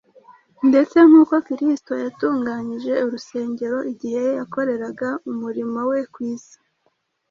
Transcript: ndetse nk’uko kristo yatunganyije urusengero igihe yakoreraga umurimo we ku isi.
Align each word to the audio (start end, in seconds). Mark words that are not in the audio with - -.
ndetse 0.69 0.97
nk’uko 1.07 1.35
kristo 1.47 1.91
yatunganyije 2.03 2.93
urusengero 3.05 3.77
igihe 3.91 4.23
yakoreraga 4.39 5.09
umurimo 5.31 5.79
we 5.89 5.99
ku 6.13 6.19
isi. 6.33 6.57